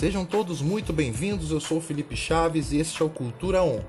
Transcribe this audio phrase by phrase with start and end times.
[0.00, 1.50] Sejam todos muito bem-vindos.
[1.50, 3.80] Eu sou Felipe Chaves e este é o Cultura On,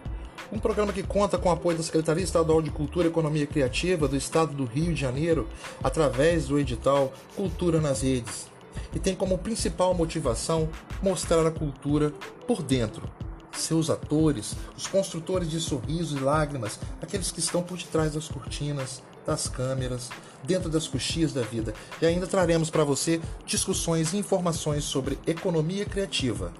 [0.52, 4.10] um programa que conta com o apoio da Secretaria Estadual de Cultura e Economia Criativa
[4.10, 5.48] do Estado do Rio de Janeiro,
[5.82, 8.48] através do edital Cultura nas Redes,
[8.94, 10.68] e tem como principal motivação
[11.02, 12.12] mostrar a cultura
[12.46, 13.10] por dentro.
[13.54, 19.02] Seus atores, os construtores de sorrisos e lágrimas, aqueles que estão por detrás das cortinas,
[19.26, 20.10] das câmeras,
[20.44, 21.74] dentro das coxias da vida.
[22.02, 26.52] E ainda traremos para você discussões e informações sobre economia criativa.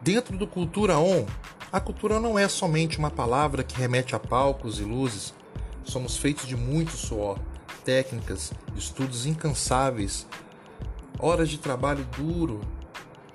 [0.00, 1.26] Dentro do Cultura On,
[1.70, 5.34] a cultura não é somente uma palavra que remete a palcos e luzes.
[5.84, 7.38] Somos feitos de muito suor,
[7.84, 10.26] técnicas, estudos incansáveis,
[11.18, 12.60] horas de trabalho duro,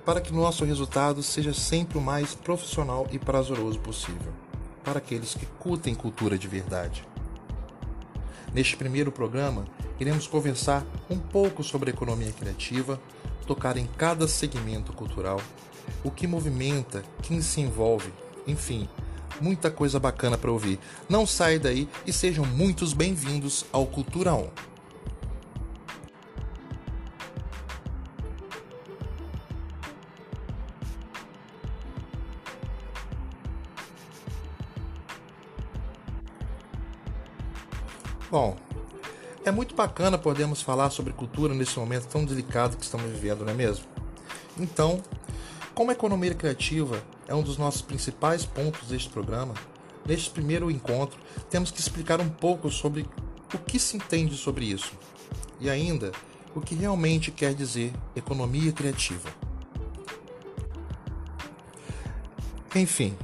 [0.06, 4.34] para que nosso resultado seja sempre o mais profissional e prazeroso possível
[4.84, 7.06] para aqueles que curtem cultura de verdade.
[8.54, 9.66] Neste primeiro programa,
[10.00, 13.00] iremos conversar um pouco sobre a economia criativa,
[13.48, 15.42] tocar em cada segmento cultural,
[16.04, 18.12] o que movimenta, quem se envolve,
[18.46, 18.88] enfim,
[19.42, 20.80] muita coisa bacana para ouvir.
[21.10, 24.50] Não saia daí e sejam muitos bem-vindos ao Cultura On.
[39.94, 43.86] Bacana podermos falar sobre cultura nesse momento tão delicado que estamos vivendo, não é mesmo?
[44.58, 45.00] Então,
[45.76, 49.54] como a economia criativa é um dos nossos principais pontos deste programa,
[50.04, 53.08] neste primeiro encontro temos que explicar um pouco sobre
[53.54, 54.94] o que se entende sobre isso
[55.62, 56.12] e ainda
[56.56, 59.30] o que realmente quer dizer economia criativa.
[62.76, 63.16] Enfim,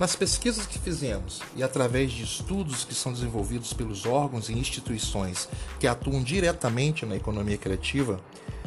[0.00, 5.46] nas pesquisas que fizemos e através de estudos que são desenvolvidos pelos órgãos e instituições
[5.78, 8.18] que atuam diretamente na economia criativa,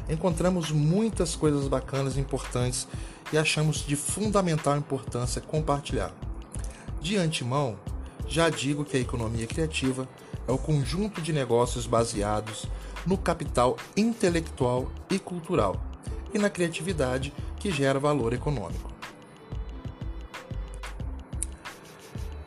[0.08, 2.88] encontramos muitas coisas bacanas e importantes
[3.32, 6.14] e achamos de fundamental importância compartilhar.
[7.02, 7.80] De antemão,
[8.28, 10.08] já digo que a economia criativa
[10.48, 12.68] é o conjunto de negócios baseados
[13.08, 15.82] no capital intelectual e cultural
[16.32, 18.93] e na criatividade que gera valor econômico.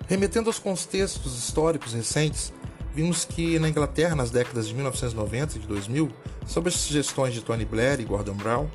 [0.08, 2.52] Remetendo aos contextos históricos recentes,
[2.94, 6.08] vimos que na Inglaterra, nas décadas de 1990 e de 2000,
[6.46, 8.68] sob as sugestões de Tony Blair e Gordon Brown,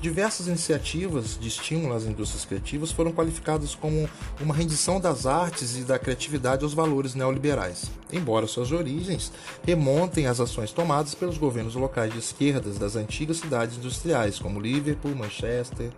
[0.00, 4.08] diversas iniciativas de estímulo às indústrias criativas foram qualificadas como
[4.40, 9.32] uma rendição das artes e da criatividade aos valores neoliberais, embora suas origens
[9.64, 15.16] remontem às ações tomadas pelos governos locais de esquerdas das antigas cidades industriais, como Liverpool,
[15.16, 15.90] Manchester,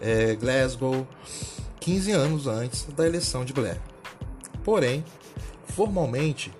[0.00, 1.06] eh, Glasgow,
[1.78, 3.80] 15 anos antes da eleição de Blair.
[4.68, 5.02] Porém,
[5.64, 6.52] formalmente,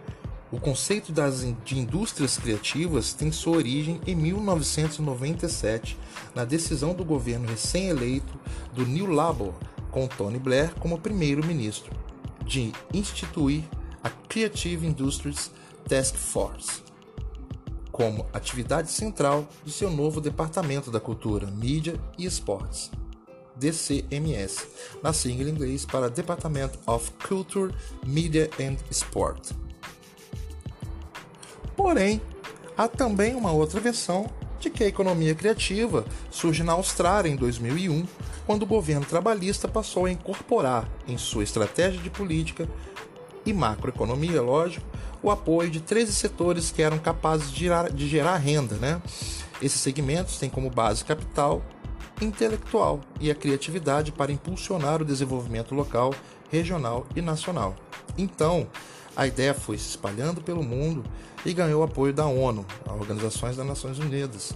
[0.51, 5.95] o conceito das, de indústrias criativas tem sua origem em 1997,
[6.35, 8.33] na decisão do governo recém-eleito
[8.73, 9.53] do New Labour,
[9.91, 11.95] com Tony Blair como primeiro-ministro,
[12.47, 13.63] de instituir
[14.03, 15.51] a Creative Industries
[15.87, 16.83] Task Force
[17.93, 22.91] como atividade central de seu novo Departamento da Cultura, Mídia e Esportes.
[23.59, 24.67] DCMS,
[25.03, 27.75] na sigla em inglês para Department of Culture,
[28.07, 29.53] Media and Sport.
[31.77, 32.21] Porém,
[32.77, 38.07] há também uma outra versão de que a economia criativa surge na Austrália em 2001,
[38.47, 42.69] quando o governo trabalhista passou a incorporar em sua estratégia de política
[43.45, 44.87] e macroeconomia, lógico,
[45.23, 48.77] o apoio de 13 setores que eram capazes de gerar, de gerar renda.
[48.77, 49.01] Né?
[49.61, 51.63] Esses segmentos têm como base capital,
[52.21, 56.15] intelectual e a criatividade para impulsionar o desenvolvimento local,
[56.51, 57.77] regional e nacional.
[58.17, 58.67] Então,
[59.17, 61.05] a ideia foi se espalhando pelo mundo
[61.45, 64.53] e ganhou apoio da ONU, a Organizações das Nações Unidas,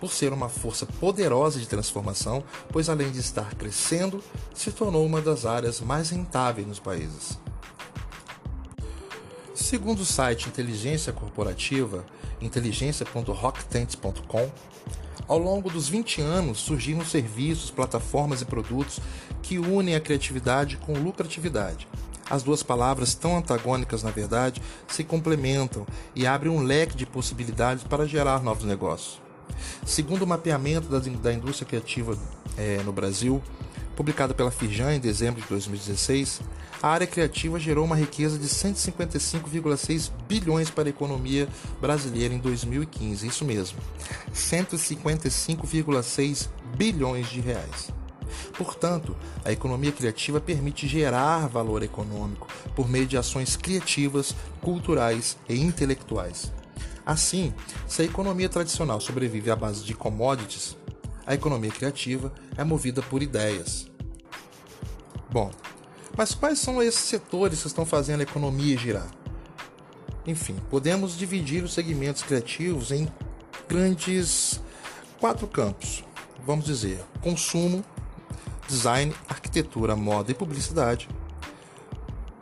[0.00, 4.22] por ser uma força poderosa de transformação, pois além de estar crescendo,
[4.54, 7.38] se tornou uma das áreas mais rentáveis nos países.
[9.54, 12.04] Segundo o site Inteligência Corporativa,
[12.40, 14.50] inteligência.rocktent.com,
[15.26, 19.00] ao longo dos 20 anos surgiram serviços, plataformas e produtos
[19.42, 21.88] que unem a criatividade com lucratividade.
[22.28, 27.84] As duas palavras, tão antagônicas na verdade, se complementam e abrem um leque de possibilidades
[27.84, 29.20] para gerar novos negócios.
[29.84, 32.18] Segundo o mapeamento da, indústria criativa
[32.58, 33.40] é, no Brasil,
[33.96, 36.42] publicado pela Firjan em dezembro de 2016,
[36.82, 41.48] a área criativa gerou uma riqueza de 155,6 bilhões para a economia
[41.80, 43.26] brasileira em 2015.
[43.26, 43.78] Isso mesmo,
[44.32, 47.90] 155,6 bilhões de reais.
[48.56, 55.58] Portanto, a economia criativa permite gerar valor econômico por meio de ações criativas, culturais e
[55.58, 56.52] intelectuais.
[57.04, 57.52] Assim,
[57.86, 60.76] se a economia tradicional sobrevive à base de commodities,
[61.26, 63.90] a economia criativa é movida por ideias.
[65.30, 65.50] Bom,
[66.16, 69.10] mas quais são esses setores que estão fazendo a economia girar?
[70.26, 73.08] Enfim, podemos dividir os segmentos criativos em
[73.68, 74.60] grandes
[75.20, 76.04] quatro campos.
[76.44, 77.84] Vamos dizer: consumo,
[78.68, 81.08] design, arquitetura, moda e publicidade,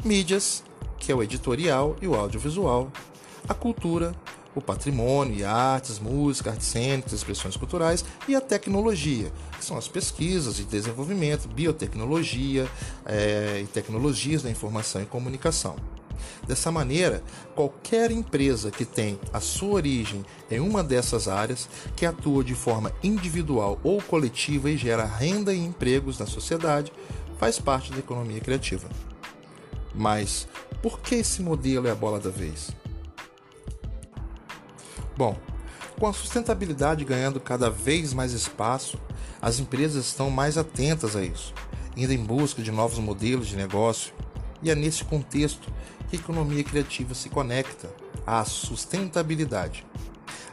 [0.04, 0.62] mídias,
[0.98, 2.92] que é o editorial e o audiovisual,
[3.48, 4.14] a cultura,
[4.55, 9.89] o patrimônio e artes, música, artes cênicas, expressões culturais e a tecnologia, que são as
[9.89, 12.69] pesquisas e desenvolvimento, biotecnologia
[13.05, 15.77] é, e tecnologias da informação e comunicação.
[16.47, 17.23] Dessa maneira,
[17.55, 22.93] qualquer empresa que tem a sua origem em uma dessas áreas, que atua de forma
[23.03, 26.93] individual ou coletiva e gera renda e empregos na sociedade,
[27.39, 28.89] faz parte da economia criativa.
[29.95, 30.47] Mas
[30.83, 32.71] por que esse modelo é a bola da vez?
[35.16, 35.37] Bom,
[35.99, 38.99] com a sustentabilidade ganhando cada vez mais espaço,
[39.40, 41.55] as empresas estão mais atentas a isso,
[41.96, 44.12] indo em busca de novos modelos de negócio,
[44.61, 45.72] e é nesse contexto
[46.08, 47.90] que a economia criativa se conecta
[48.26, 49.87] à sustentabilidade.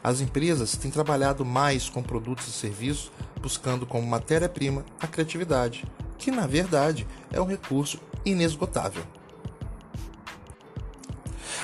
[0.03, 5.85] As empresas têm trabalhado mais com produtos e serviços, buscando como matéria-prima a criatividade,
[6.19, 9.03] que na verdade é um recurso inesgotável.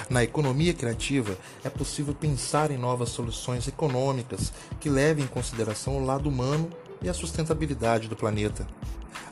[0.09, 6.05] Na economia criativa, é possível pensar em novas soluções econômicas que levem em consideração o
[6.05, 6.69] lado humano
[7.01, 8.65] e a sustentabilidade do planeta.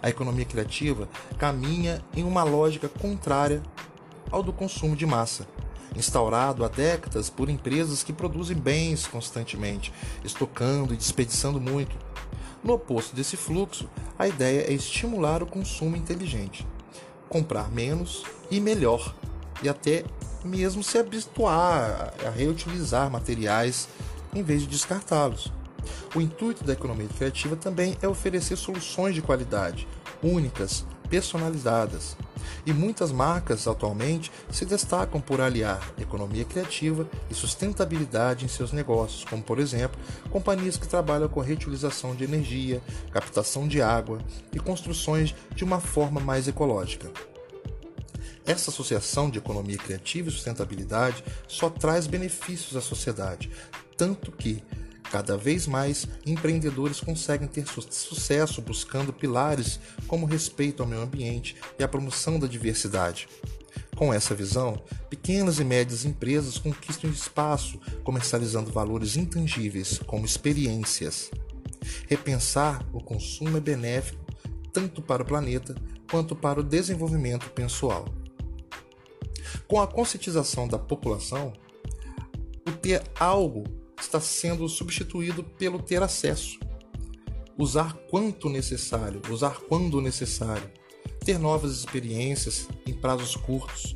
[0.02, 1.08] A economia criativa
[1.38, 3.64] caminha em uma lógica contrária
[4.30, 5.48] ao do consumo de massa,
[5.96, 9.94] instaurado há décadas por empresas que produzem bens constantemente,
[10.26, 11.96] estocando e desperdiçando muito.
[12.62, 13.90] No oposto desse fluxo,
[14.20, 16.68] a ideia é estimular o consumo inteligente,
[17.30, 19.16] comprar menos e melhor,
[19.64, 20.04] e até
[20.46, 23.88] mesmo se habituar a reutilizar materiais
[24.34, 25.52] em vez de descartá-los.
[26.16, 29.88] O intuito da economia criativa também é oferecer soluções de qualidade,
[30.22, 32.18] únicas, personalizadas.
[32.66, 39.24] E muitas marcas atualmente se destacam por aliar economia criativa e sustentabilidade em seus negócios,
[39.24, 40.00] como por exemplo,
[40.30, 42.82] companhias que trabalham com reutilização de energia,
[43.12, 44.20] captação de água
[44.54, 47.12] e construções de uma forma mais ecológica.
[48.46, 53.50] Essa associação de economia criativa e sustentabilidade só traz benefícios à sociedade,
[53.98, 54.64] tanto que
[55.12, 61.84] Cada vez mais, empreendedores conseguem ter sucesso buscando pilares como respeito ao meio ambiente e
[61.84, 63.28] a promoção da diversidade.
[63.96, 71.32] Com essa visão, pequenas e médias empresas conquistam espaço comercializando valores intangíveis como experiências.
[72.10, 74.26] Repensar o consumo é benéfico
[74.74, 75.74] tanto para o planeta
[76.12, 78.06] quanto para o desenvolvimento pessoal.
[79.68, 81.54] Com a conscientização da população,
[82.68, 83.64] o ter algo
[84.00, 86.60] está sendo substituído pelo ter acesso.
[87.58, 90.70] Usar quanto necessário, usar quando necessário,
[91.24, 93.96] ter novas experiências em prazos curtos.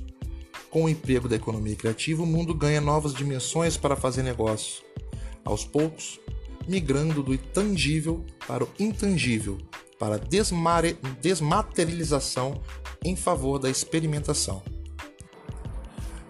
[0.69, 4.83] Com o emprego da economia criativa, o mundo ganha novas dimensões para fazer negócio.
[5.43, 6.19] Aos poucos,
[6.67, 9.57] migrando do intangível para o intangível,
[9.97, 10.19] para a
[11.19, 12.61] desmaterialização
[13.03, 14.61] em favor da experimentação.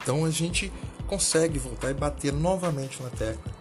[0.10, 0.74] Então a gente
[1.06, 3.54] consegue voltar e bater novamente na tecla.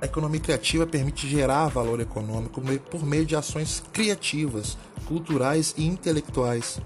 [0.00, 4.78] A economia criativa permite gerar valor econômico por meio de ações criativas,
[5.08, 6.78] culturais e intelectuais.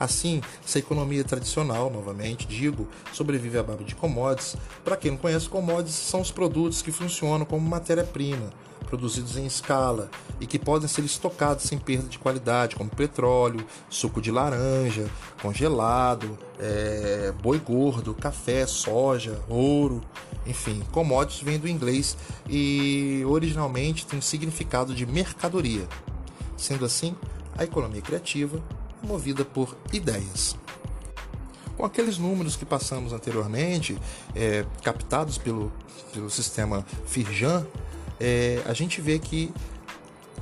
[0.00, 5.18] Assim, se a economia tradicional, novamente digo, sobrevive à base de commodities, para quem não
[5.18, 8.50] conhece, commodities são os produtos que funcionam como matéria-prima,
[8.86, 14.20] produzidos em escala e que podem ser estocados sem perda de qualidade, como petróleo, suco
[14.20, 15.08] de laranja,
[15.42, 20.00] congelado, é, boi gordo, café, soja, ouro,
[20.46, 22.16] enfim, commodities vem do inglês
[22.48, 25.86] e originalmente tem o significado de mercadoria.
[26.56, 27.14] Sendo assim,
[27.58, 28.62] a economia criativa
[29.02, 30.56] é movida por ideias.
[31.76, 33.98] Com aqueles números que passamos anteriormente,
[34.34, 35.70] é, captados pelo,
[36.12, 37.66] pelo sistema Firjan,
[38.20, 39.52] é, a gente vê que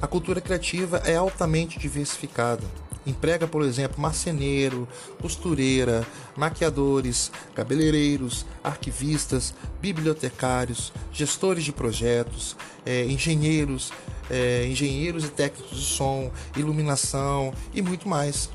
[0.00, 2.62] a cultura criativa é altamente diversificada.
[3.06, 4.88] Emprega, por exemplo, marceneiro,
[5.20, 13.92] costureira, maquiadores, cabeleireiros, arquivistas, bibliotecários, gestores de projetos, é, engenheiros,
[14.30, 18.48] é, engenheiros e técnicos de som, iluminação e muito mais.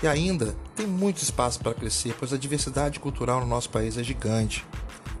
[0.00, 4.02] E ainda tem muito espaço para crescer, pois a diversidade cultural no nosso país é
[4.02, 4.64] gigante.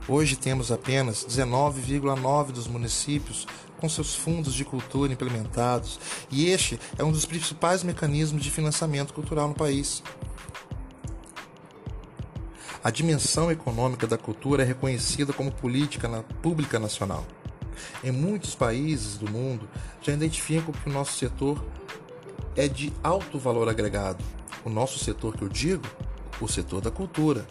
[0.06, 3.46] Hoje temos apenas 19,9 dos municípios
[3.78, 5.98] com seus fundos de cultura implementados,
[6.30, 10.02] e este é um dos principais mecanismos de financiamento cultural no país.
[12.82, 16.06] A dimensão econômica da cultura é reconhecida como política
[16.42, 17.26] pública nacional.
[18.02, 19.66] Em muitos países do mundo
[20.02, 21.64] já identificam que o nosso setor
[22.54, 24.22] é de alto valor agregado.
[24.66, 25.86] O nosso setor que eu digo,
[26.42, 27.46] o setor da cultura.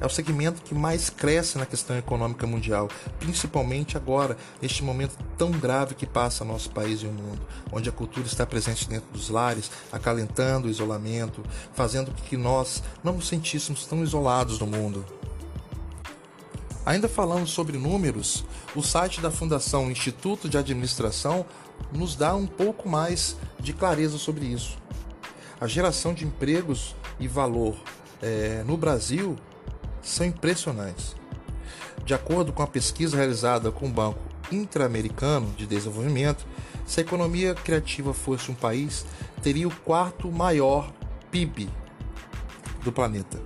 [0.00, 5.50] É o segmento que mais cresce na questão econômica mundial, principalmente agora, neste momento tão
[5.50, 7.40] grave que passa nosso país e o mundo,
[7.72, 12.82] onde a cultura está presente dentro dos lares, acalentando o isolamento, fazendo com que nós
[13.02, 15.04] não nos sentíssemos tão isolados no mundo.
[16.84, 18.44] Ainda falando sobre números,
[18.76, 21.46] o site da Fundação Instituto de Administração
[21.90, 24.76] nos dá um pouco mais de clareza sobre isso.
[25.58, 27.76] A geração de empregos e valor
[28.20, 29.36] é, no Brasil
[30.04, 31.16] são impressionantes.
[32.04, 34.20] De acordo com a pesquisa realizada com o Banco
[34.52, 36.46] Interamericano de Desenvolvimento,
[36.86, 39.06] se a economia criativa fosse um país,
[39.42, 40.92] teria o quarto maior
[41.30, 41.68] PIB
[42.82, 43.40] do planeta.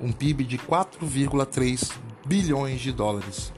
[0.00, 1.90] Um PIB de 4,3
[2.24, 3.52] bilhões de dólares.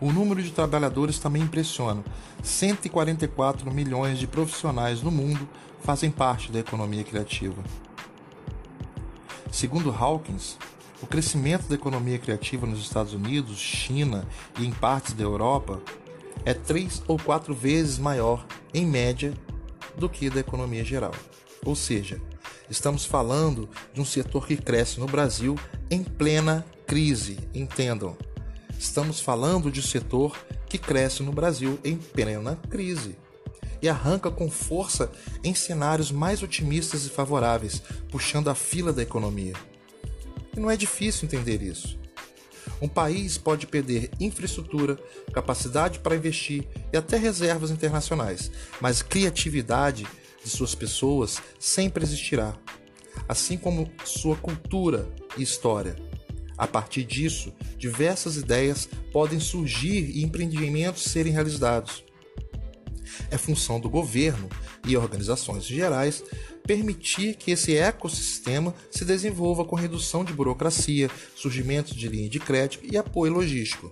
[0.00, 2.02] O número de trabalhadores também impressiona.
[2.42, 5.48] 144 milhões de profissionais no mundo
[5.80, 7.62] fazem parte da economia criativa.
[9.52, 10.58] Segundo Hawkins,
[11.02, 14.26] o crescimento da economia criativa nos Estados Unidos, China
[14.58, 15.82] e em partes da Europa
[16.44, 19.34] é três ou quatro vezes maior, em média,
[19.96, 21.12] do que da economia geral.
[21.64, 22.20] Ou seja,
[22.70, 25.58] estamos falando de um setor que cresce no Brasil
[25.90, 28.16] em plena crise, entendam.
[28.78, 33.16] Estamos falando de um setor que cresce no Brasil em plena crise
[33.80, 35.10] e arranca com força
[35.42, 39.54] em cenários mais otimistas e favoráveis, puxando a fila da economia.
[40.56, 41.98] E não é difícil entender isso.
[42.80, 44.98] Um país pode perder infraestrutura,
[45.32, 50.06] capacidade para investir e até reservas internacionais, mas criatividade
[50.44, 52.56] de suas pessoas sempre existirá,
[53.28, 55.96] assim como sua cultura e história.
[56.58, 62.04] A partir disso, diversas ideias podem surgir e empreendimentos serem realizados.
[63.30, 64.48] É função do governo
[64.86, 66.22] e organizações gerais
[66.66, 72.86] permitir que esse ecossistema se desenvolva com redução de burocracia, surgimento de linha de crédito
[72.90, 73.90] e apoio logístico.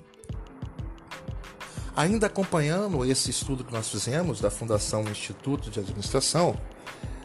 [1.96, 6.58] Ainda acompanhando esse estudo que nós fizemos da Fundação Instituto de Administração,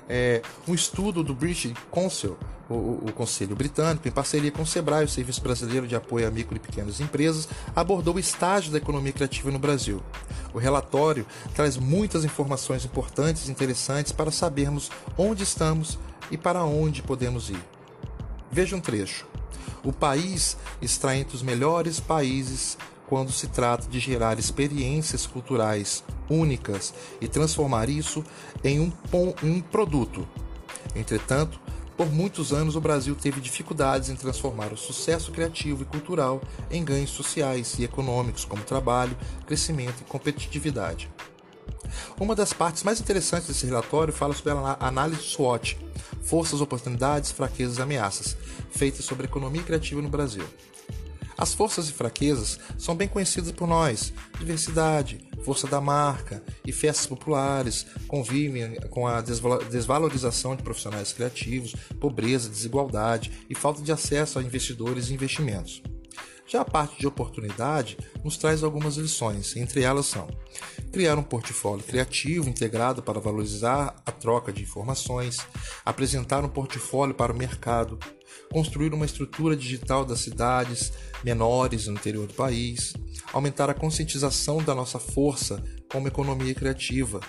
[0.09, 2.37] é, um estudo do British Council,
[2.69, 6.31] o, o, Conselho Britânico, em parceria com o SEBRAE, o Serviço Brasileiro de Apoio a
[6.31, 10.01] Micro e Pequenas Empresas, abordou o estágio da economia criativa no Brasil.
[10.53, 15.99] O relatório traz muitas informações importantes e interessantes para sabermos onde estamos
[16.31, 17.63] e para onde podemos ir.
[18.51, 19.27] Veja um trecho.
[19.83, 26.93] O país está entre os melhores países quando se trata de gerar experiências culturais únicas
[27.21, 28.23] e transformar isso
[28.63, 28.91] em um,
[29.43, 30.27] um produto.
[30.95, 31.59] Entretanto,
[31.95, 36.83] por muitos anos o Brasil teve dificuldades em transformar o sucesso criativo e cultural em
[36.83, 41.09] ganhos sociais e econômicos, como trabalho, crescimento e competitividade.
[42.19, 45.77] Uma das partes mais interessantes desse relatório fala sobre a análise SWOT,
[46.21, 48.35] forças, oportunidades, fraquezas e ameaças,
[48.71, 50.43] feita sobre a economia criativa no Brasil.
[51.37, 57.05] As forças e fraquezas são bem conhecidas por nós: diversidade, força da marca e festas
[57.05, 64.43] populares convivem com a desvalorização de profissionais criativos, pobreza, desigualdade e falta de acesso a
[64.43, 65.83] investidores e investimentos.
[66.47, 70.27] Já a parte de oportunidade nos traz algumas lições, entre elas são:
[70.91, 75.37] criar um portfólio criativo integrado para valorizar a troca de informações,
[75.83, 77.97] apresentar um portfólio para o mercado,
[78.51, 82.93] construir uma estrutura digital das cidades menores no interior do país,
[83.33, 87.19] aumentar a conscientização da nossa força como economia criativa.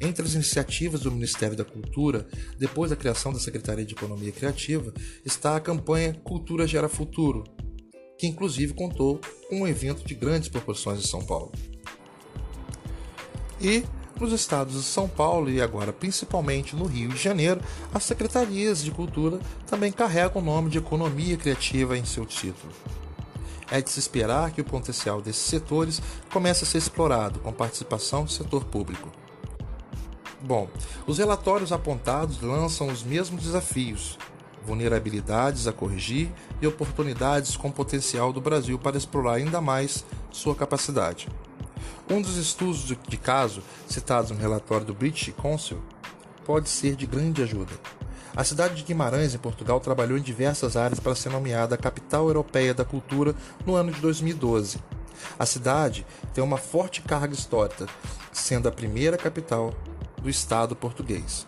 [0.00, 2.26] Entre as iniciativas do Ministério da Cultura,
[2.58, 4.92] depois da criação da Secretaria de Economia Criativa,
[5.24, 7.44] está a campanha Cultura Gera Futuro,
[8.18, 11.52] que inclusive contou com um evento de grandes proporções em São Paulo.
[13.60, 13.84] E
[14.20, 17.60] nos estados de São Paulo e agora principalmente no Rio de Janeiro,
[17.92, 22.72] as secretarias de cultura também carregam o nome de economia criativa em seu título.
[23.70, 26.00] É de se esperar que o potencial desses setores
[26.32, 29.10] comece a ser explorado com participação do setor público.
[30.40, 30.68] Bom,
[31.06, 34.18] os relatórios apontados lançam os mesmos desafios,
[34.66, 36.30] vulnerabilidades a corrigir
[36.60, 41.28] e oportunidades com potencial do Brasil para explorar ainda mais sua capacidade.
[42.10, 45.80] Um dos estudos de caso citados no relatório do British Council
[46.44, 47.72] pode ser de grande ajuda.
[48.36, 52.74] A cidade de Guimarães, em Portugal, trabalhou em diversas áreas para ser nomeada capital europeia
[52.74, 54.78] da cultura no ano de 2012.
[55.38, 56.04] A cidade
[56.34, 57.86] tem uma forte carga histórica,
[58.32, 59.72] sendo a primeira capital
[60.20, 61.46] do Estado português.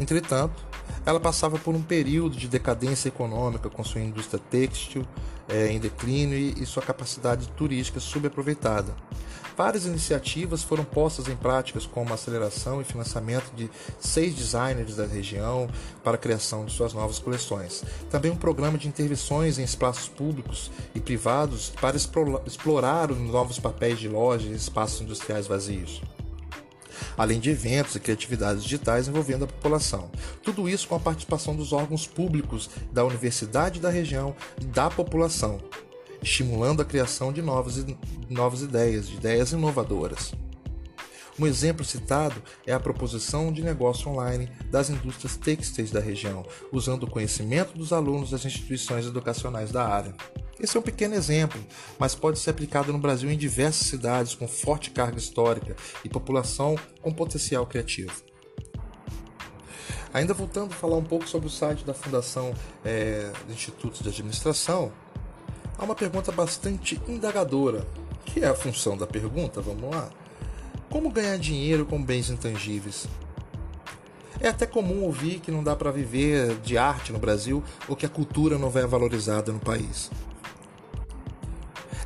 [0.00, 0.64] Entretanto,
[1.06, 5.06] ela passava por um período de decadência econômica com sua indústria têxtil
[5.48, 8.94] é, em declínio e, e sua capacidade turística subaproveitada.
[9.56, 13.70] Várias iniciativas foram postas em práticas, como a aceleração e financiamento de
[14.00, 15.68] seis designers da região
[16.02, 17.84] para a criação de suas novas coleções.
[18.10, 24.00] Também um programa de intervenções em espaços públicos e privados para explorar os novos papéis
[24.00, 26.02] de lojas e espaços industriais vazios
[27.16, 30.10] além de eventos e criatividades digitais envolvendo a população.
[30.42, 35.60] Tudo isso com a participação dos órgãos públicos, da universidade da região e da população,
[36.22, 37.84] estimulando a criação de novas,
[38.28, 40.32] novas ideias, de ideias inovadoras.
[41.38, 47.04] Um exemplo citado é a proposição de negócio online das indústrias têxteis da região, usando
[47.04, 50.14] o conhecimento dos alunos das instituições educacionais da área.
[50.60, 51.60] Esse é um pequeno exemplo,
[51.98, 55.74] mas pode ser aplicado no Brasil em diversas cidades com forte carga histórica
[56.04, 58.12] e população com potencial criativo.
[60.12, 64.92] Ainda voltando a falar um pouco sobre o site da Fundação é, Institutos de Administração,
[65.76, 67.84] há uma pergunta bastante indagadora.
[68.24, 69.60] Que é a função da pergunta?
[69.60, 70.08] Vamos lá.
[70.94, 73.08] Como ganhar dinheiro com bens intangíveis?
[74.38, 78.06] É até comum ouvir que não dá para viver de arte no Brasil ou que
[78.06, 80.08] a cultura não é valorizada no país.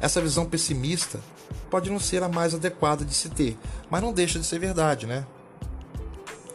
[0.00, 1.21] Essa visão pessimista
[1.68, 3.59] pode não ser a mais adequada de se ter,
[3.90, 5.26] mas não deixa de ser verdade, né?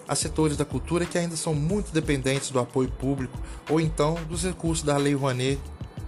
[0.07, 3.37] Há setores da cultura que ainda são muito dependentes do apoio público
[3.69, 5.61] ou então dos recursos da Lei Rouanet,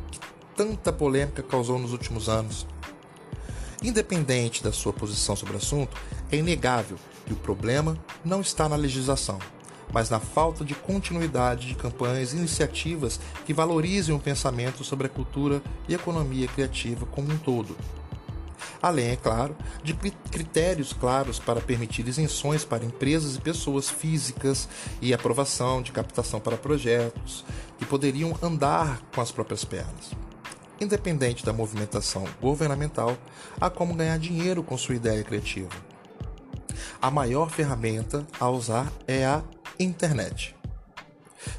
[0.09, 0.19] que
[0.55, 2.65] tanta polêmica causou nos últimos anos.
[3.85, 5.95] Independente da sua posição sobre o assunto,
[6.31, 9.37] é inegável que o problema não está na legislação,
[9.93, 15.09] mas na falta de continuidade de campanhas e iniciativas que valorizem o pensamento sobre a
[15.09, 17.77] cultura e economia criativa como um todo.
[18.81, 24.67] Além, é claro, de critérios claros para permitir isenções para empresas e pessoas físicas
[24.99, 27.45] e aprovação de captação para projetos
[27.77, 30.11] que poderiam andar com as próprias pernas.
[30.79, 33.17] Independente da movimentação governamental,
[33.59, 35.69] há como ganhar dinheiro com sua ideia criativa.
[37.01, 39.43] A maior ferramenta a usar é a
[39.79, 40.55] internet.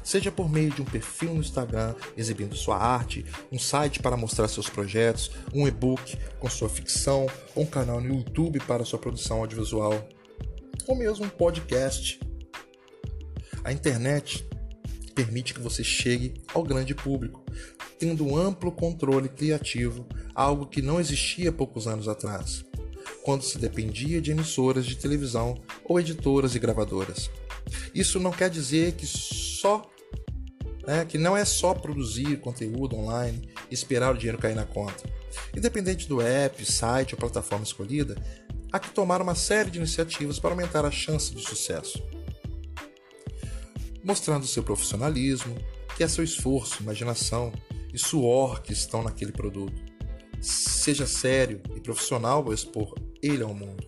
[0.03, 4.47] Seja por meio de um perfil no Instagram exibindo sua arte, um site para mostrar
[4.47, 9.39] seus projetos, um e-book com sua ficção, ou um canal no YouTube para sua produção
[9.39, 10.07] audiovisual,
[10.87, 12.19] ou mesmo um podcast.
[13.63, 14.47] A internet
[15.17, 17.43] permite que você chegue ao grande público,
[17.97, 22.63] tendo um amplo controle criativo, algo que não existia poucos anos atrás,
[23.23, 27.31] quando se dependia de emissoras de televisão ou editoras e gravadoras.
[27.95, 29.89] Isso não quer dizer que só
[30.85, 35.03] né, que não é só produzir conteúdo online e esperar o dinheiro cair na conta.
[35.55, 38.15] Independente do app, site ou plataforma escolhida,
[38.71, 42.01] há que tomar uma série de iniciativas para aumentar a chance de sucesso.
[44.07, 45.53] Mostrando seu profissionalismo,
[45.97, 47.51] que é seu esforço, imaginação
[47.93, 49.83] e suor que estão naquele produto.
[50.39, 53.85] Seja sério e profissional ao expor ele ao mundo.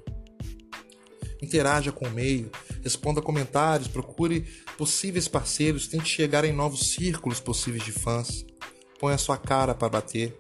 [1.42, 2.52] Interaja com o meio
[2.84, 4.46] responda comentários, procure
[4.78, 8.46] possíveis parceiros, tente chegar em novos círculos possíveis de fãs.
[9.00, 10.38] Põe a sua cara para bater.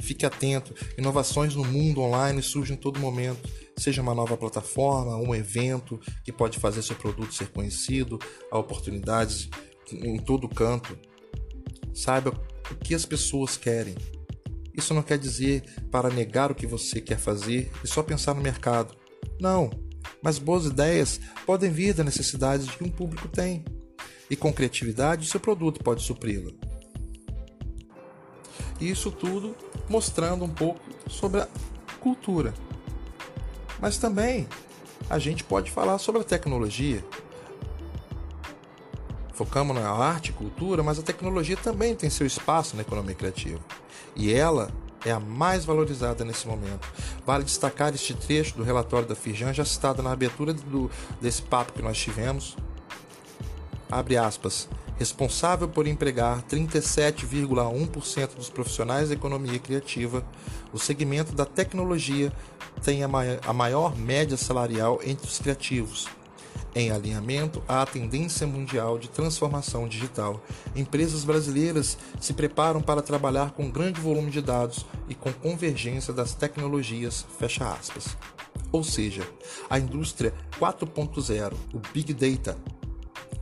[0.00, 5.34] Fique atento, inovações no mundo online surgem em todo momento, seja uma nova plataforma, um
[5.34, 8.18] evento que pode fazer seu produto ser conhecido,
[8.50, 9.48] há oportunidades
[9.92, 10.98] em todo canto.
[11.94, 12.32] Saiba
[12.70, 13.94] o que as pessoas querem.
[14.74, 18.42] Isso não quer dizer para negar o que você quer fazer e só pensar no
[18.42, 18.94] mercado.
[19.40, 19.70] Não,
[20.22, 23.64] mas boas ideias podem vir da necessidade que um público tem,
[24.28, 26.52] e com criatividade seu produto pode supri-la.
[28.80, 29.56] Isso tudo
[29.88, 31.48] mostrando um pouco sobre a
[32.00, 32.52] cultura.
[33.80, 34.48] Mas também
[35.08, 37.04] a gente pode falar sobre a tecnologia.
[39.32, 43.60] Focamos na arte e cultura, mas a tecnologia também tem seu espaço na economia criativa.
[44.14, 44.70] E ela
[45.04, 46.88] é a mais valorizada nesse momento.
[47.24, 51.72] Vale destacar este trecho do relatório da Firjan, já citado na abertura do, desse papo
[51.72, 52.56] que nós tivemos.
[53.90, 54.68] Abre aspas.
[54.98, 60.24] Responsável por empregar 37,1% dos profissionais da economia criativa,
[60.72, 62.32] o segmento da tecnologia
[62.82, 66.08] tem a maior média salarial entre os criativos,
[66.74, 70.42] em alinhamento à tendência mundial de transformação digital,
[70.74, 76.34] empresas brasileiras se preparam para trabalhar com grande volume de dados e com convergência das
[76.34, 78.16] tecnologias, fecha aspas.
[78.70, 79.26] Ou seja,
[79.70, 82.58] a indústria 4.0, o Big Data,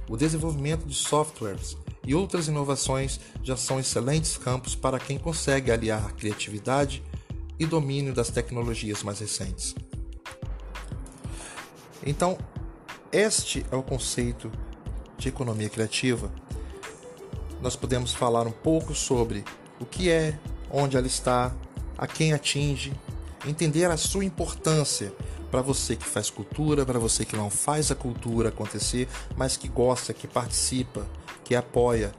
[0.09, 6.13] o desenvolvimento de softwares e outras inovações já são excelentes campos para quem consegue aliar
[6.13, 7.03] criatividade
[7.59, 9.75] e domínio das tecnologias mais recentes.
[12.05, 12.37] Então,
[13.11, 14.51] este é o conceito
[15.17, 16.31] de economia criativa
[17.65, 19.43] nós podemos falar um pouco sobre
[19.81, 20.39] o que é,
[20.71, 21.51] onde ela está,
[21.97, 22.93] a quem atinge,
[23.47, 25.15] entender a sua importância
[25.55, 29.69] para você que faz cultura, para você que não faz a cultura acontecer, mas que
[29.69, 31.07] gosta, que participa,
[31.45, 32.13] que apoia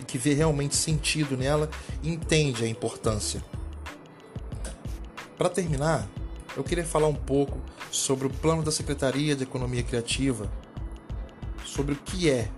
[0.00, 1.68] e que vê realmente sentido nela
[2.00, 3.44] entende a importância.
[5.36, 6.06] Para terminar,
[6.56, 7.58] eu queria falar um pouco
[7.90, 10.48] sobre o plano da Secretaria de Economia Criativa,
[11.64, 12.48] sobre o que é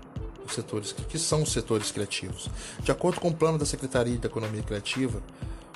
[0.44, 2.50] os setores, o que são os setores criativos.
[2.82, 5.22] De acordo com o plano da Secretaria de Economia Criativa,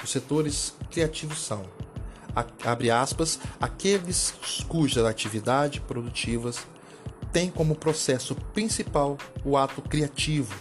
[0.04, 1.64] os setores criativos são
[2.64, 4.34] abre aspas, aqueles
[4.68, 6.66] cuja atividade produtivas
[7.32, 10.54] tem como processo principal o ato criativo,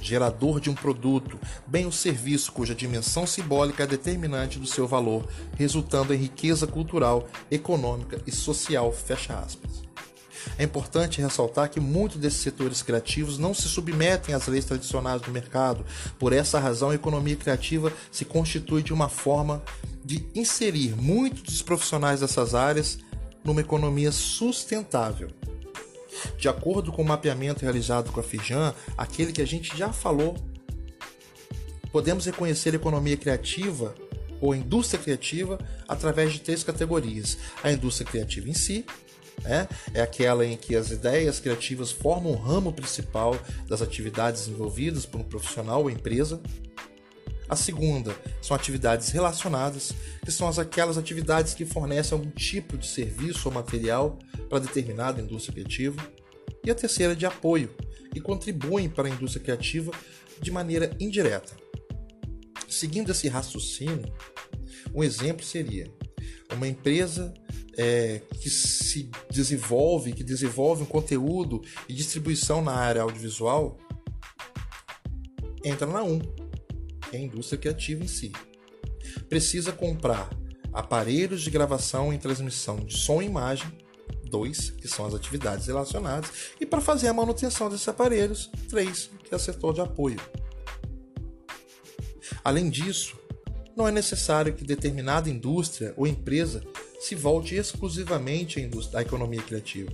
[0.00, 5.26] gerador de um produto, bem o serviço cuja dimensão simbólica é determinante do seu valor,
[5.56, 9.85] resultando em riqueza cultural, econômica e social, fecha aspas.
[10.58, 15.30] É importante ressaltar que muitos desses setores criativos não se submetem às leis tradicionais do
[15.30, 15.84] mercado.
[16.18, 19.62] Por essa razão, a economia criativa se constitui de uma forma
[20.04, 22.98] de inserir muitos dos profissionais dessas áreas
[23.44, 25.30] numa economia sustentável.
[26.38, 30.36] De acordo com o mapeamento realizado com a Fijan, aquele que a gente já falou,
[31.92, 33.94] podemos reconhecer a economia criativa
[34.40, 38.84] ou indústria criativa através de três categorias: a indústria criativa em si,
[39.44, 45.06] é, é aquela em que as ideias criativas formam o ramo principal das atividades envolvidas
[45.06, 46.40] por um profissional ou empresa.
[47.48, 49.92] A segunda são atividades relacionadas,
[50.24, 54.18] que são aquelas atividades que fornecem algum tipo de serviço ou material
[54.48, 56.02] para determinada indústria criativa.
[56.64, 57.72] E a terceira de apoio,
[58.12, 59.92] que contribuem para a indústria criativa
[60.40, 61.54] de maneira indireta.
[62.68, 64.12] Seguindo esse raciocínio,
[64.92, 65.88] um exemplo seria
[66.54, 67.32] uma empresa
[67.76, 73.78] é, que se desenvolve, que desenvolve um conteúdo e distribuição na área audiovisual,
[75.64, 78.32] entra na 1, que é a indústria criativa em si.
[79.28, 80.30] Precisa comprar
[80.72, 83.66] aparelhos de gravação e transmissão de som e imagem,
[84.30, 89.32] 2, que são as atividades relacionadas, e para fazer a manutenção desses aparelhos, 3, que
[89.32, 90.20] é o setor de apoio.
[92.44, 93.16] Além disso,
[93.76, 96.62] não é necessário que determinada indústria ou empresa
[96.98, 98.58] se volte exclusivamente
[98.94, 99.92] à, à economia criativa.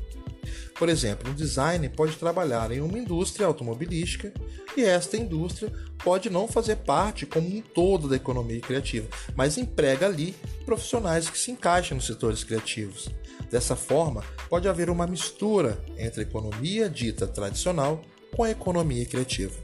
[0.79, 4.33] Por exemplo, um designer pode trabalhar em uma indústria automobilística
[4.77, 10.07] e esta indústria pode não fazer parte como um todo da economia criativa, mas emprega
[10.07, 13.09] ali profissionais que se encaixam nos setores criativos.
[13.51, 18.03] Dessa forma, pode haver uma mistura entre a economia dita tradicional
[18.35, 19.55] com a economia criativa.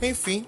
[0.00, 0.46] Enfim,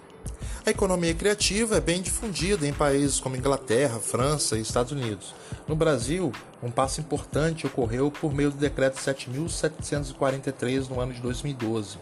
[0.71, 5.35] a economia criativa é bem difundida em países como Inglaterra, França e Estados Unidos.
[5.67, 6.31] No Brasil,
[6.63, 11.99] um passo importante ocorreu por meio do Decreto 7.743 no ano de 2012,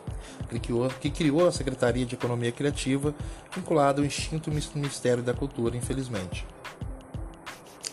[0.51, 3.15] que criou, que criou a Secretaria de Economia Criativa,
[3.55, 6.47] vinculada ao extinto Ministério da Cultura, infelizmente.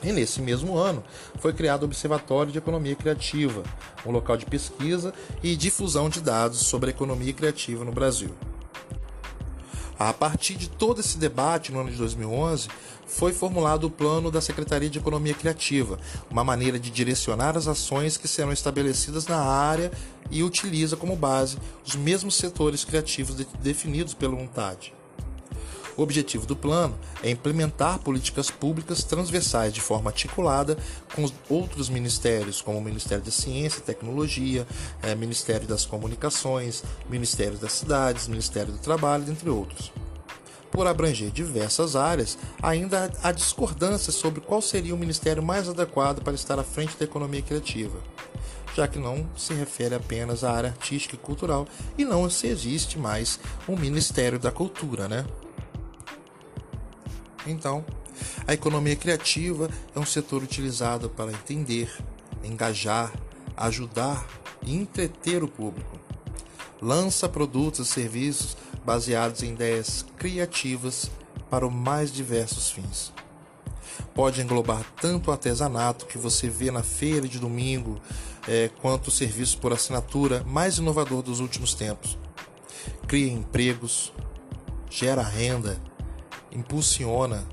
[0.04, 1.02] E nesse mesmo ano
[1.40, 3.64] foi criado o Observatório de Economia Criativa,
[4.06, 8.36] um local de pesquisa e difusão de dados sobre a economia criativa no Brasil.
[9.98, 12.68] A partir de todo esse debate no ano de 2011,
[13.08, 15.98] foi formulado o plano da Secretaria de Economia Criativa,
[16.30, 19.92] uma maneira de direcionar as ações que serão estabelecidas na área
[20.30, 24.94] e utiliza como base os mesmos setores criativos definidos pela UNTAD.
[25.98, 30.78] O objetivo do plano é implementar políticas públicas transversais de forma articulada
[31.16, 34.68] com outros ministérios, como o Ministério da Ciência e Tecnologia,
[35.02, 39.94] é, Ministério das Comunicações, Ministério das Cidades, Ministério do Trabalho, entre outros.
[40.70, 46.34] Por abranger diversas áreas, ainda há discordâncias sobre qual seria o ministério mais adequado para
[46.34, 47.98] estar à frente da economia criativa
[48.76, 51.66] já que não se refere apenas à área artística e cultural
[51.98, 55.26] e não se existe mais um Ministério da Cultura, né?
[57.46, 57.86] Então,
[58.48, 61.92] a economia criativa é um setor utilizado para entender,
[62.44, 63.14] engajar,
[63.56, 64.26] ajudar
[64.64, 66.00] e entreter o público.
[66.82, 71.10] Lança produtos e serviços baseados em ideias criativas
[71.50, 73.14] para os mais diversos fins.
[74.14, 78.00] Pode englobar tanto o artesanato que você vê na feira de domingo,
[78.48, 82.18] é, quanto o serviço por assinatura mais inovador dos últimos tempos.
[83.08, 84.14] Cria empregos,
[84.90, 85.80] gera renda
[86.56, 87.46] impulsiona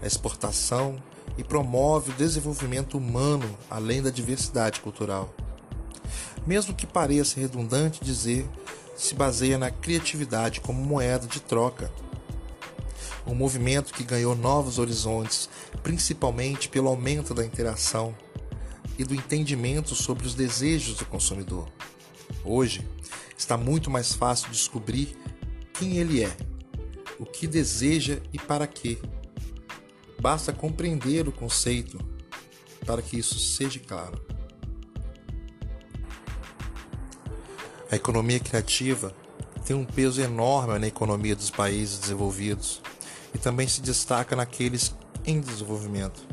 [0.00, 0.96] a exportação
[1.36, 5.34] e promove o desenvolvimento humano além da diversidade cultural.
[6.46, 8.48] Mesmo que pareça redundante dizer,
[8.96, 11.92] se baseia na criatividade como moeda de troca.
[13.26, 15.48] Um movimento que ganhou novos horizontes,
[15.82, 18.16] principalmente pelo aumento da interação
[18.98, 21.68] e do entendimento sobre os desejos do consumidor.
[22.44, 22.86] Hoje,
[23.36, 25.16] está muito mais fácil descobrir
[25.74, 26.36] quem ele é,
[27.18, 28.98] o que deseja e para quê.
[30.20, 31.98] Basta compreender o conceito
[32.86, 34.20] para que isso seja claro.
[37.90, 39.14] A economia criativa
[39.64, 42.80] tem um peso enorme na economia dos países desenvolvidos
[43.34, 46.26] e também se destaca naqueles em desenvolvimento.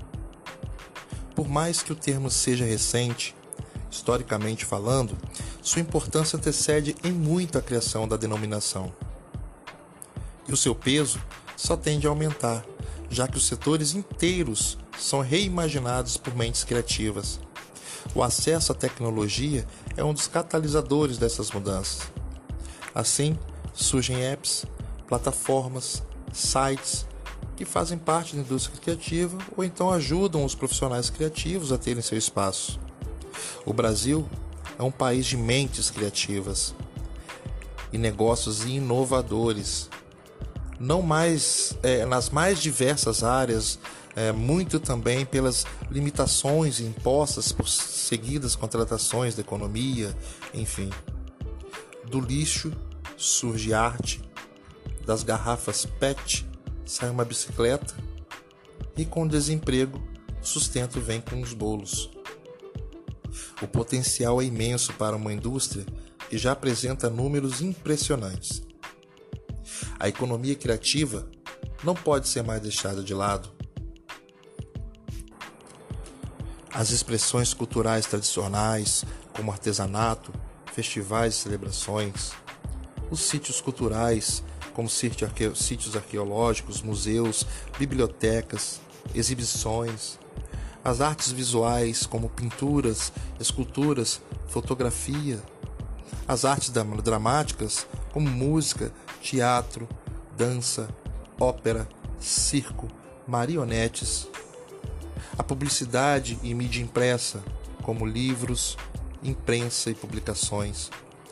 [1.36, 3.36] Por mais que o termo seja recente,
[3.91, 5.17] historicamente falando,
[5.62, 8.93] sua importância antecede em muito a criação da denominação.
[10.48, 11.22] E o seu peso
[11.58, 12.66] só tende a aumentar,
[13.10, 17.40] já que os setores inteiros são reimaginados por mentes criativas.
[18.14, 19.66] O acesso à tecnologia
[19.98, 22.12] é um dos catalisadores dessas mudanças.
[22.94, 23.38] Assim,
[23.74, 24.66] surgem apps,
[25.08, 27.06] plataformas, sites
[27.56, 32.18] que fazem parte da indústria criativa ou então ajudam os profissionais criativos a terem seu
[32.18, 32.80] espaço.
[33.66, 34.28] O Brasil
[34.78, 36.76] é um país de mentes criativas
[37.92, 39.90] e negócios inovadores,
[40.80, 43.80] não mais é, nas mais diversas áreas,
[44.16, 50.16] é, muito também pelas limitações impostas por seguidas contratações da economia,
[50.54, 50.90] enfim.
[52.10, 52.72] Do lixo
[53.18, 54.22] surge arte,
[55.06, 56.46] das garrafas PET
[56.86, 57.96] sai uma bicicleta
[58.98, 60.02] e com desemprego
[60.42, 62.10] o sustento vem com os bolos.
[63.62, 65.86] O potencial é imenso para uma indústria
[66.30, 68.64] que já apresenta números impressionantes.
[70.00, 71.28] A economia criativa
[71.84, 73.50] não pode ser mais deixada de lado.
[76.74, 80.34] As expressões culturais tradicionais, como artesanato,
[80.74, 82.34] festivais e celebrações,
[83.10, 87.46] os sítios culturais como sítios arqueológicos, museus,
[87.80, 88.82] bibliotecas,
[89.14, 90.20] exibições,
[90.84, 95.42] as artes visuais, como pinturas, esculturas, fotografia,
[96.28, 98.91] as artes dramáticas, como música,
[99.22, 99.88] teatro,
[100.38, 100.88] dança,
[101.39, 101.88] ópera,
[102.20, 102.88] circo,
[103.28, 104.28] marionetes,
[105.38, 107.44] a publicidade e mídia impressa,
[107.82, 108.78] como livros,
[109.24, 110.89] imprensa e publicações,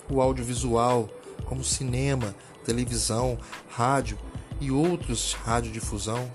[0.10, 1.10] o audiovisual,
[1.46, 3.38] como cinema, televisão,
[3.70, 4.18] rádio
[4.60, 6.30] e outros radiodifusão,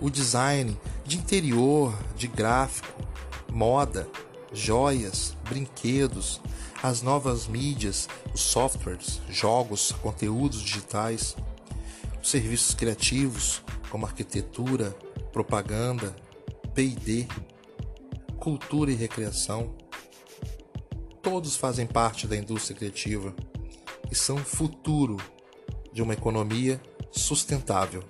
[0.00, 3.02] o design de interior, de gráfico,
[3.50, 4.08] moda,
[4.52, 6.40] joias, brinquedos,
[6.82, 11.36] as novas mídias, os softwares, jogos, conteúdos digitais,
[12.22, 14.90] os serviços criativos como arquitetura,
[15.32, 16.14] propaganda,
[16.74, 17.26] P&D,
[18.38, 19.74] cultura e recreação,
[21.22, 23.34] todos fazem parte da indústria criativa
[24.10, 25.16] e são futuro
[25.92, 28.04] de uma economia sustentável.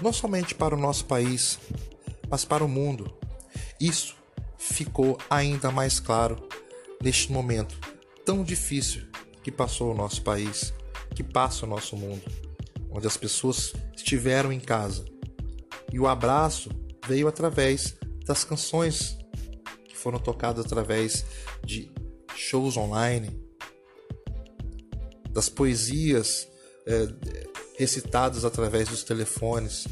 [0.00, 1.58] Não somente para o nosso país,
[2.28, 3.12] mas para o mundo.
[3.80, 4.14] Isso
[4.58, 6.46] ficou ainda mais claro
[7.02, 7.76] neste momento
[8.24, 9.06] tão difícil
[9.42, 10.74] que passou o nosso país,
[11.14, 12.22] que passa o nosso mundo,
[12.90, 15.04] onde as pessoas estiveram em casa.
[15.92, 16.70] E o abraço
[17.06, 19.16] veio através das canções
[19.88, 21.24] que foram tocadas através
[21.64, 21.90] de
[22.34, 23.40] shows online,
[25.30, 26.48] das poesias
[26.86, 27.06] é,
[27.78, 29.86] recitadas através dos telefones,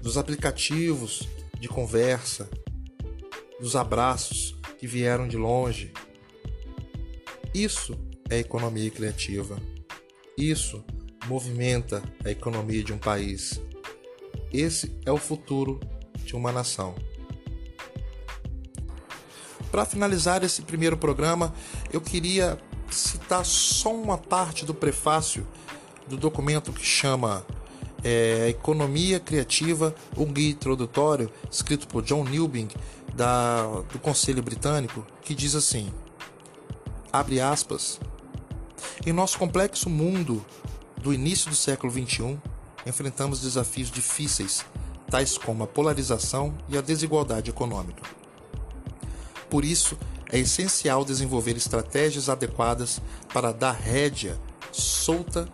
[0.00, 1.28] dos aplicativos
[1.60, 2.48] de conversa,
[3.60, 5.92] dos abraços que vieram de longe.
[7.54, 9.58] Isso é economia criativa.
[10.36, 10.84] Isso
[11.26, 13.60] movimenta a economia de um país.
[14.52, 15.80] Esse é o futuro
[16.24, 16.94] de uma nação.
[19.70, 21.52] Para finalizar esse primeiro programa,
[21.92, 22.58] eu queria
[22.90, 25.46] citar só uma parte do prefácio
[26.06, 27.44] do documento que chama
[28.04, 32.68] é, Economia Criativa, um guia introdutório, escrito por John Newbing,
[33.16, 35.90] da, do Conselho Britânico, que diz assim:
[37.12, 37.98] abre aspas.
[39.04, 40.44] Em nosso complexo mundo
[40.98, 42.38] do início do século XXI,
[42.84, 44.64] enfrentamos desafios difíceis,
[45.10, 48.02] tais como a polarização e a desigualdade econômica.
[49.48, 49.96] Por isso,
[50.30, 53.00] é essencial desenvolver estratégias adequadas
[53.32, 54.38] para dar rédea
[54.72, 55.48] solta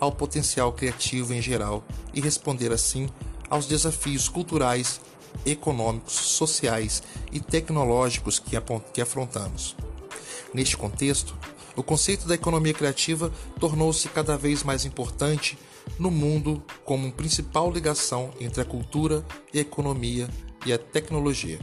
[0.00, 3.08] ao potencial criativo em geral e responder assim
[3.48, 5.00] aos desafios culturais,
[5.44, 8.56] econômicos, sociais e tecnológicos que,
[8.92, 9.76] que afrontamos.
[10.52, 11.36] Neste contexto,
[11.74, 15.58] o conceito da economia criativa tornou-se cada vez mais importante
[15.98, 20.28] no mundo como principal ligação entre a cultura e a economia
[20.66, 21.58] e a tecnologia.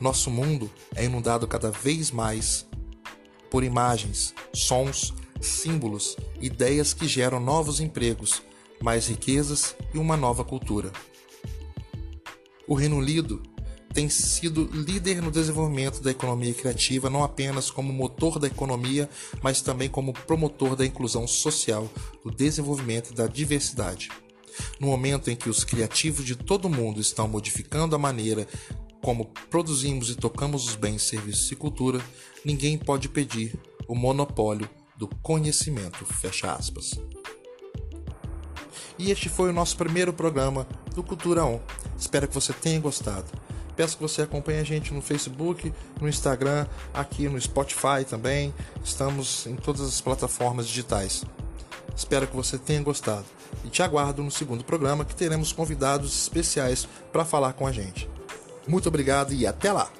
[0.00, 2.66] Nosso mundo é inundado cada vez mais
[3.50, 8.42] por imagens, sons, símbolos, ideias que geram novos empregos,
[8.82, 10.90] mais riquezas e uma nova cultura.
[12.70, 13.42] O Reino Unido
[13.92, 19.10] tem sido líder no desenvolvimento da economia criativa, não apenas como motor da economia,
[19.42, 21.90] mas também como promotor da inclusão social,
[22.24, 24.08] do desenvolvimento e da diversidade.
[24.78, 28.46] No momento em que os criativos de todo o mundo estão modificando a maneira
[29.02, 32.00] como produzimos e tocamos os bens, serviços e cultura,
[32.44, 36.04] ninguém pode pedir o monopólio do conhecimento.
[36.04, 36.92] Fecha aspas.
[38.96, 41.58] E este foi o nosso primeiro programa do Cultura On.
[42.00, 43.26] Espero que você tenha gostado.
[43.76, 48.54] Peço que você acompanhe a gente no Facebook, no Instagram, aqui no Spotify também.
[48.82, 51.24] Estamos em todas as plataformas digitais.
[51.94, 53.26] Espero que você tenha gostado
[53.64, 58.08] e te aguardo no segundo programa que teremos convidados especiais para falar com a gente.
[58.66, 59.99] Muito obrigado e até lá!